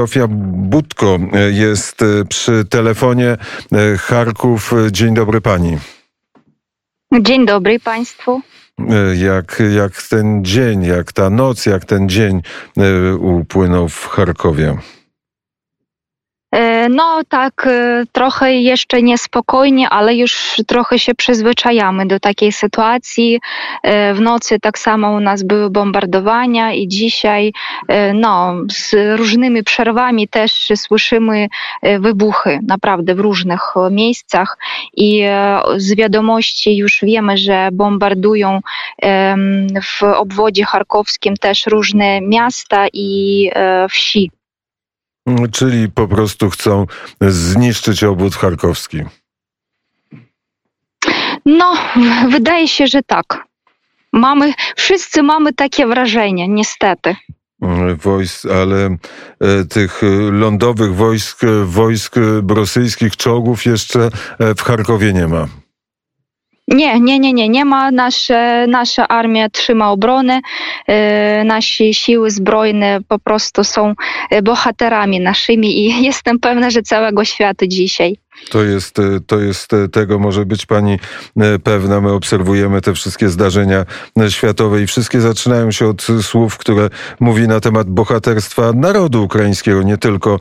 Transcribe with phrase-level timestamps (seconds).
[0.00, 1.18] Sofia Budko
[1.52, 3.36] jest przy telefonie
[3.98, 4.72] Charków.
[4.90, 5.78] Dzień dobry pani.
[7.20, 8.40] Dzień dobry Państwu.
[9.14, 12.42] Jak, jak ten dzień, jak ta noc, jak ten dzień
[13.20, 14.76] upłynął w Charkowie?
[16.90, 23.40] E, no tak, e, trochę jeszcze niespokojnie, ale już trochę się przyzwyczajamy do takiej sytuacji.
[23.82, 27.52] E, w nocy tak samo u nas były bombardowania i dzisiaj
[28.14, 31.48] no, z różnymi przerwami też słyszymy
[31.98, 34.58] wybuchy naprawdę w różnych miejscach
[34.96, 35.24] i
[35.76, 38.60] z wiadomości już wiemy, że bombardują
[39.82, 43.50] w obwodzie charkowskim też różne miasta i
[43.90, 44.30] wsi.
[45.52, 46.86] Czyli po prostu chcą
[47.20, 48.98] zniszczyć obwód charkowski.
[51.46, 51.74] No,
[52.30, 53.44] wydaje się, że tak.
[54.12, 57.16] Mamy, wszyscy mamy takie wrażenie, niestety.
[58.02, 58.96] Wojsk, ale
[59.40, 62.14] e, tych lądowych wojsk, wojsk
[62.48, 65.48] rosyjskich czołgów jeszcze e, w Charkowie nie ma.
[66.70, 67.90] Nie, nie, nie, nie, nie ma.
[67.90, 70.40] Nasze, nasza armia trzyma obronę.
[70.86, 73.94] E, nasi siły zbrojne po prostu są
[74.42, 78.16] bohaterami naszymi i jestem pewna, że całego świata dzisiaj.
[78.50, 80.98] To jest, e, to jest e, tego może być pani
[81.36, 82.00] e, pewna.
[82.00, 83.84] My obserwujemy te wszystkie zdarzenia
[84.28, 89.98] światowe i wszystkie zaczynają się od słów, które mówi na temat bohaterstwa narodu ukraińskiego, nie
[89.98, 90.38] tylko,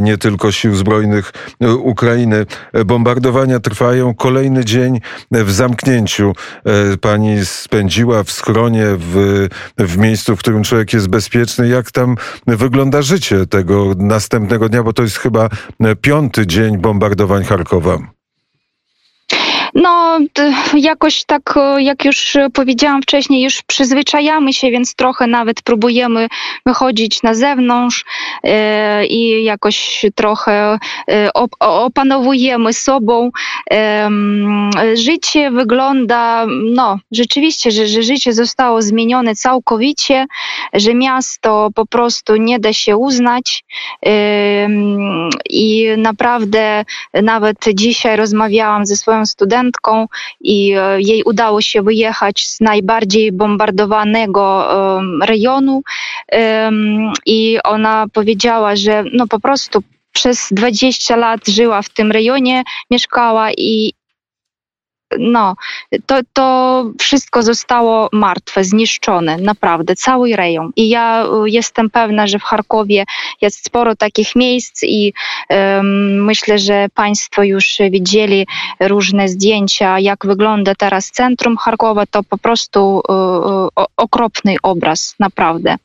[0.00, 1.32] nie tylko sił zbrojnych
[1.78, 2.46] Ukrainy.
[2.86, 4.14] Bombardowania trwają.
[4.14, 6.32] Kolejny dzień w zamknięciu.
[7.00, 9.46] Pani spędziła w schronie, w,
[9.78, 11.68] w miejscu, w którym człowiek jest bezpieczny.
[11.68, 15.48] Jak tam wygląda życie tego następnego dnia, bo to jest chyba
[16.00, 18.17] piąty dzień bombardowania Charkowa?
[19.82, 20.18] No,
[20.74, 26.28] jakoś tak, jak już powiedziałam wcześniej, już przyzwyczajamy się, więc trochę nawet próbujemy
[26.66, 28.04] wychodzić na zewnątrz
[28.44, 30.78] e, i jakoś trochę
[31.10, 33.30] e, op opanowujemy sobą.
[33.70, 34.10] E,
[34.94, 40.26] życie wygląda, no, rzeczywiście, że, że życie zostało zmienione całkowicie,
[40.74, 43.64] że miasto po prostu nie da się uznać
[45.50, 46.84] i naprawdę
[47.22, 49.67] nawet dzisiaj rozmawiałam ze swoją studentką,
[50.40, 54.68] i e, jej udało się wyjechać z najbardziej bombardowanego
[55.22, 55.82] rejonu.
[57.26, 63.52] I ona powiedziała, że no po prostu przez 20 lat żyła w tym rejonie, mieszkała
[63.52, 63.92] i,
[65.18, 65.54] no,
[66.06, 70.70] to, to wszystko zostało martwe, zniszczone, naprawdę, cały rejon.
[70.76, 73.04] I ja y, jestem pewna, że w Charkowie
[73.40, 75.12] jest sporo takich miejsc i
[75.50, 78.46] um, myślę, że Państwo już widzieli
[78.80, 85.76] różne zdjęcia, jak wygląda teraz centrum Charkowa, to po prostu uh, okropny obraz, naprawdę.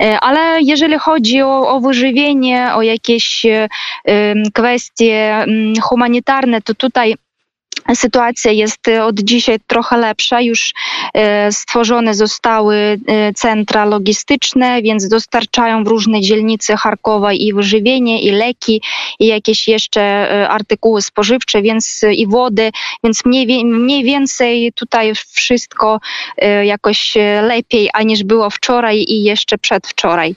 [0.00, 7.14] E, ale jeżeli chodzi o, o wyżywienie, o jakieś um, kwestie um, humanitarne, to tutaj
[7.94, 10.40] Sytuacja jest e, od dzisiaj trochę lepsza.
[10.40, 10.72] Już
[11.14, 18.30] e, stworzone zostały e, centra logistyczne, więc dostarczają w różne dzielnice Charkowa i wyżywienie, i
[18.30, 18.82] leki,
[19.20, 22.70] i jakieś jeszcze artykuły spożywcze, więc i wody,
[23.04, 26.00] więc mniej, mniej więcej tutaj wszystko
[26.64, 30.34] jakoś lepiej, aniż było wczoraj i jeszcze przedwczoraj.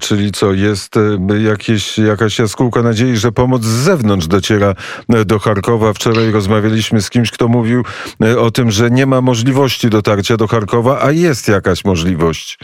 [0.00, 4.74] Czyli co, jest e, jakieś, jakaś jaskółka nadziei, że pomoc z zewnątrz dociera
[5.08, 5.92] e, do Charkowa.
[5.92, 7.84] Wczoraj rozmawialiśmy z kimś, kto mówił
[8.22, 12.58] e, o tym, że nie ma możliwości dotarcia do Charkowa, a jest jakaś możliwość.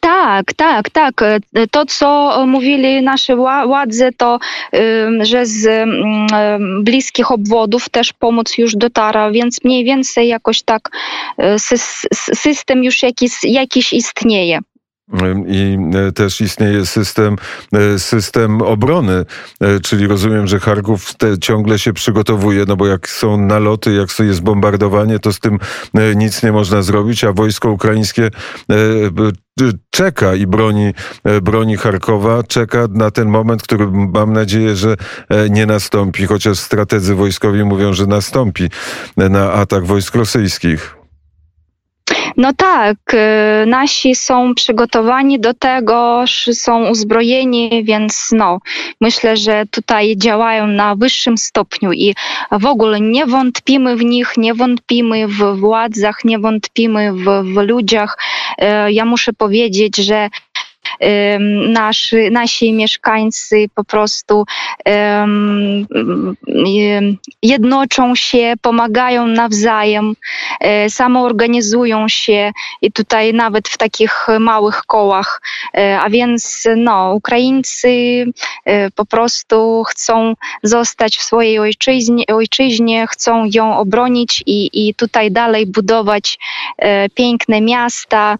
[0.00, 1.24] Tak, tak, tak.
[1.70, 4.38] To, co mówili nasze władze, to,
[5.20, 10.90] że z mm, bliskich obwodów też pomoc już dotarła, więc mniej więcej jakoś tak
[12.34, 14.60] system już jakiś, jakiś istnieje
[15.46, 15.78] i
[16.08, 17.36] e, też istnieje system,
[17.72, 19.24] e, system obrony,
[19.60, 24.40] e, czyli rozumiem, że Charków ciągle się przygotowuje, no bo jak są naloty, jak jest
[24.40, 25.58] bombardowanie, to z tym
[26.16, 28.30] nic nie można zrobić, a wojsko ukraińskie
[29.90, 30.94] czeka i broni,
[31.42, 34.96] broni Charkowa, czeka na ten moment, który mam nadzieję, że
[35.50, 38.68] nie nastąpi, chociaż strategzy wojskowi mówią, że nastąpi
[39.16, 40.99] na atak wojsk rosyjskich.
[42.40, 48.58] No tak, y, nasi są przygotowani do tego, są uzbrojeni, więc no,
[49.00, 52.14] myślę, że tutaj działają na wyższym stopniu i
[52.52, 58.18] w ogóle nie wątpimy w nich, nie wątpimy w władzach, nie wątpimy w, w ludziach.
[58.62, 60.28] Y, ja muszę powiedzieć, że
[61.68, 64.44] naszy, nasi mieszkańcy po prostu
[67.42, 70.14] jednoczą się, pomagają nawzajem,
[70.60, 72.52] e, samoorganizują się
[72.82, 75.42] i tutaj nawet w takich małych kołach.
[75.74, 77.88] E, A więc no, Ukraińcy
[78.64, 85.30] e, po prostu chcą zostać w swojej ojczyźnie, ojczyźnie chcą ją obronić i, i tutaj
[85.30, 86.38] dalej budować
[87.14, 88.38] piękne miasta,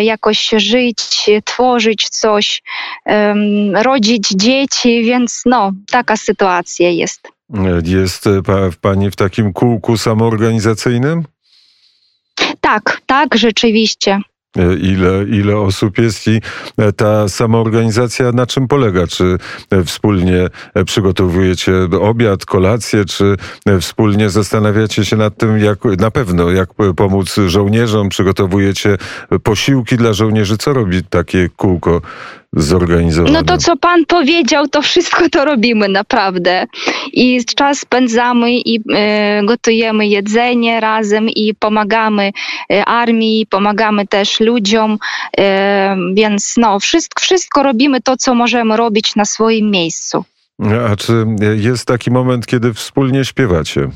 [0.00, 2.62] jakoś żyć, tworzyć coś,
[3.04, 7.28] em, rodzić dzieci, więc no, taka sytuacja jest.
[7.84, 11.24] Jest e, pa, pani w takim kółku samoorganizacyjnym?
[12.60, 14.20] Tak, tak, rzeczywiście.
[14.58, 16.40] E, Ile, ile osób jest i
[16.78, 19.06] e, ta samoorganizacja na czym polega?
[19.06, 19.38] Czy
[19.70, 20.48] e, wspólnie
[20.86, 23.36] przygotowujecie obiad, kolację, czy
[23.80, 28.96] wspólnie zastanawiacie się nad tym, jak na pewno, jak pomóc żołnierzom, przygotowujecie
[29.42, 30.58] posiłki dla żołnierzy?
[30.58, 32.00] Co robi takie kółko
[32.56, 33.32] zorganizowane?
[33.32, 36.66] No to, co pan powiedział, to wszystko to robimy naprawdę.
[37.12, 42.32] I czas spędzamy i e, gotujemy jedzenie razem i pomagamy
[42.72, 44.98] e, armii, pomagamy też ludziom,
[45.38, 50.24] e, więc no, wszystko, wszystko robimy to, co możemy robić na swoim miejscu.
[50.90, 51.26] A czy
[51.56, 53.90] jest taki moment, kiedy wspólnie śpiewacie?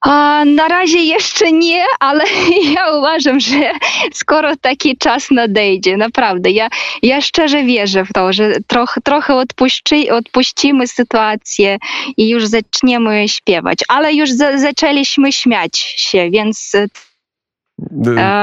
[0.00, 2.24] A na razie jeszcze nie, ale
[2.74, 3.72] ja uważam, że
[4.12, 6.50] skoro taki czas nadejdzie, naprawdę.
[6.50, 6.68] Ja,
[7.02, 11.78] ja szczerze wierzę w to, że trochę, trochę odpuści, odpuścimy sytuację
[12.16, 13.78] i już zaczniemy śpiewać.
[13.88, 16.72] Ale już za, zaczęliśmy śmiać się, więc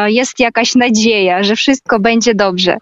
[0.08, 2.78] jest jakaś nadzieja, że wszystko będzie dobrze.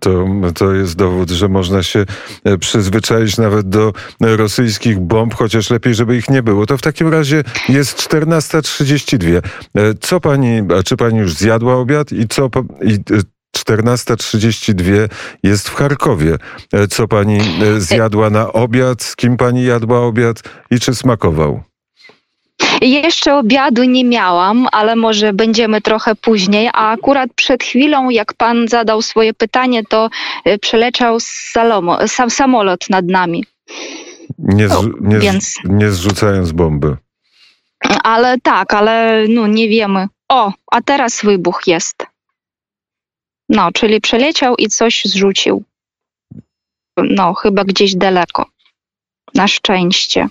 [0.00, 0.24] To,
[0.54, 2.04] to jest dowód, że można się
[2.44, 3.92] e, przyzwyczaić nawet do
[4.22, 6.66] e, rosyjskich bomb, chociaż lepiej, żeby ich nie było.
[6.66, 9.36] To w takim razie jest 14.32.
[9.36, 12.50] E, Co pani, czy pani już zjadła obiad i co...
[12.82, 13.20] I, e,
[13.58, 15.08] 14.32
[15.42, 16.36] jest w Charkowie.
[16.72, 19.02] E, Co pani e, zjadła na obiad?
[19.02, 21.62] Z kim pani jadła obiad i czy smakował?
[22.80, 26.68] Jeszcze obiadu nie miałam, ale może będziemy trochę później.
[26.72, 30.10] A akurat przed chwilą, jak pan zadał swoje pytanie, to
[30.44, 33.44] e, przeleciał salomo, sam, samolot nad nami.
[34.38, 36.96] Nie, No, nie, więc- nie zrzucając bomby.
[38.04, 40.06] Ale tak, ale no nie wiemy.
[40.28, 42.06] O, a teraz wybuch jest.
[43.48, 45.62] No, czyli przeleciał i coś zrzucił.
[46.96, 48.46] No, chyba gdzieś daleko.
[49.34, 50.28] Na szczęście.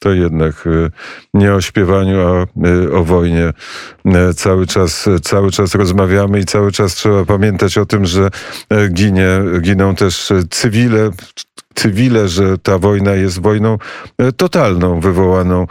[0.00, 0.90] To jednak y,
[1.34, 3.52] nie o śpiewaniu, a y, o wojnie
[4.06, 8.28] y, cały czas, cały czas rozmawiamy i cały czas trzeba pamiętać o tym, że
[8.92, 9.28] ginie,
[9.60, 11.10] giną też cywile,
[11.74, 13.78] cywile, że ta wojna jest wojną
[14.36, 15.66] totalną, wywołaną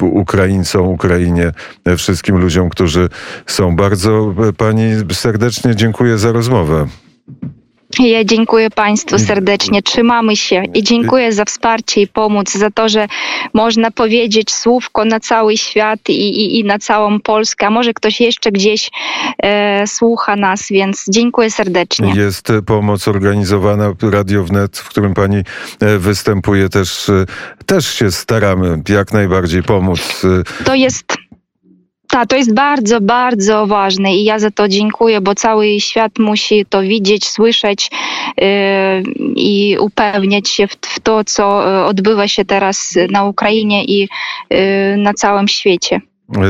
[0.00, 1.52] Ukraińcom, Ukrainie,
[1.96, 3.08] wszystkim ludziom, którzy
[3.46, 3.76] są.
[3.76, 4.82] Bardzo pani
[5.12, 6.86] serdecznie dziękuję za rozmowę.
[7.98, 9.82] Ja dziękuję Państwu serdecznie.
[9.82, 13.06] Trzymamy się i dziękuję za wsparcie i pomoc, za to, że
[13.54, 17.66] można powiedzieć słówko na cały świat i, i, i na całą Polskę.
[17.66, 18.90] A może ktoś jeszcze gdzieś
[19.42, 22.12] e, słucha nas, więc dziękuję serdecznie.
[22.16, 25.36] Jest pomoc organizowana, Radio Wnet, w którym pani
[25.80, 27.24] e, występuje, też, e,
[27.66, 30.22] też się staramy jak najbardziej pomóc.
[30.60, 31.17] E, To jest.
[32.10, 36.66] Tak, to jest bardzo, bardzo ważne i ja za to dziękuję, bo cały świat musi
[36.66, 37.90] to widzieć, słyszeć
[38.36, 38.44] yy,
[39.36, 44.08] i upewniać się w, w to, co e, odbywa się teraz na Ukrainie i
[44.50, 44.58] yy,
[44.96, 46.00] na całym świecie.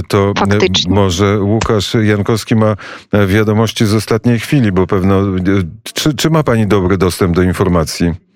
[0.09, 0.95] To Faktycznie.
[0.95, 2.77] może Łukasz Jankowski ma
[3.13, 5.21] e, wiadomości z ostatniej chwili, bo pewno.
[5.21, 5.33] e,
[5.95, 8.28] Czy, czy ma pani dobry dostęp do informacji?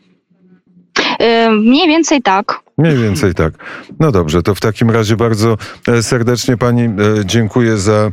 [1.23, 2.61] Yy, mniej więcej tak.
[2.79, 3.53] Mniej więcej tak.
[4.01, 5.57] No dobrze, to w takim razie bardzo
[5.89, 6.91] e, serdecznie pani e,
[7.25, 8.11] dziękuję za e,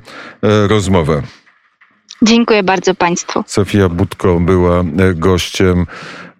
[0.68, 1.22] rozmowę.
[2.22, 3.44] Dziękuję bardzo Państwu.
[3.48, 4.84] Sofia Budko była
[5.16, 5.86] gościem,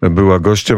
[0.02, 0.78] była gościem.